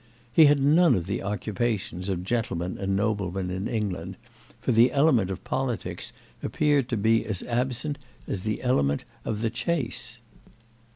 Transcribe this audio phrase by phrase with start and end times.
[0.33, 4.17] He had none of the occupations of gentlemen and noblemen in England,
[4.59, 9.51] for the element of politics appeared to be as absent as the element of the
[9.51, 10.17] chase.